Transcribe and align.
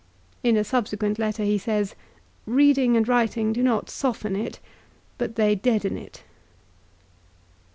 In 0.41 0.57
a 0.57 0.63
sub 0.63 0.87
sequent 0.87 1.19
letter 1.19 1.43
he 1.43 1.59
says," 1.59 1.93
Reading 2.47 2.97
and 2.97 3.07
writing 3.07 3.53
do 3.53 3.61
not 3.61 3.87
soften 3.87 4.35
it; 4.35 4.57
but 5.19 5.35
they 5.35 5.53
deaden 5.53 5.95
it." 5.95 6.23